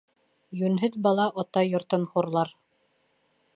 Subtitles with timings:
[0.61, 2.53] Йүнһеҙ бала ата йортон хурлар.